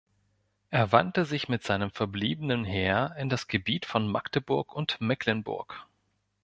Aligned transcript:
Er 0.71 0.91
wandte 0.91 1.25
sich 1.25 1.47
mit 1.47 1.61
seinem 1.61 1.91
verbliebenen 1.91 2.65
Heer 2.65 3.15
in 3.19 3.29
das 3.29 3.47
Gebiet 3.47 3.85
von 3.85 4.07
Magdeburg 4.11 4.73
und 4.73 4.99
Mecklenburg. 4.99 5.85